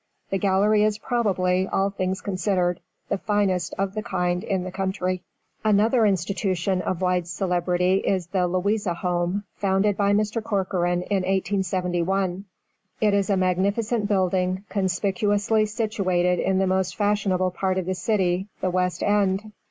[0.31, 5.21] The gallery is, probably, all things considered, the finest of the kind in the country.
[5.63, 10.43] Another institution of wide celebrity is the Louisa Home, founded by Mr.
[10.43, 12.45] Corcoran in 1871.
[12.99, 18.47] It is a magnificent building, conspicuously situated in the most fashionable part of the city,
[18.59, 19.51] the West End.